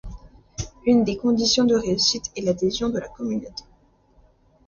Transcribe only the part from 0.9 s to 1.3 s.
des